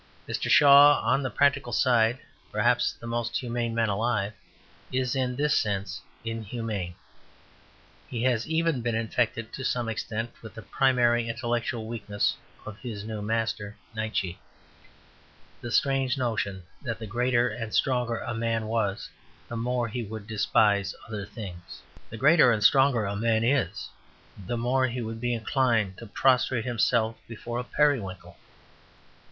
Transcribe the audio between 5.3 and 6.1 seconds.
this sense